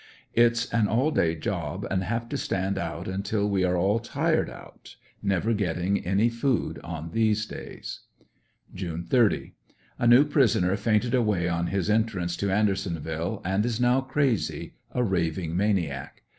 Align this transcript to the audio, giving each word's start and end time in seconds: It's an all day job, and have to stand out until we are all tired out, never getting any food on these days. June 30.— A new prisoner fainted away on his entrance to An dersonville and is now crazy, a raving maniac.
It's 0.33 0.65
an 0.73 0.87
all 0.87 1.11
day 1.11 1.35
job, 1.35 1.85
and 1.91 2.03
have 2.03 2.27
to 2.29 2.35
stand 2.39 2.79
out 2.79 3.07
until 3.07 3.47
we 3.47 3.63
are 3.63 3.77
all 3.77 3.99
tired 3.99 4.49
out, 4.49 4.95
never 5.21 5.53
getting 5.53 6.03
any 6.03 6.27
food 6.27 6.79
on 6.83 7.11
these 7.11 7.45
days. 7.45 7.99
June 8.73 9.03
30.— 9.03 9.53
A 9.99 10.07
new 10.07 10.25
prisoner 10.25 10.75
fainted 10.75 11.13
away 11.13 11.47
on 11.47 11.67
his 11.67 11.87
entrance 11.87 12.35
to 12.37 12.51
An 12.51 12.65
dersonville 12.65 13.43
and 13.45 13.63
is 13.63 13.79
now 13.79 14.01
crazy, 14.01 14.73
a 14.91 15.03
raving 15.03 15.55
maniac. 15.55 16.23